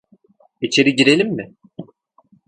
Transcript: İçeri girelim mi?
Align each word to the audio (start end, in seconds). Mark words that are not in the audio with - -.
İçeri 0.61 0.95
girelim 0.95 1.33
mi? 1.37 1.55